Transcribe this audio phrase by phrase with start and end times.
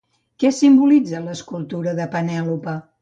[0.43, 2.75] Què simbolitza l'escultura de Penèlope?